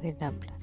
del 0.00 0.16
habla. 0.20 0.59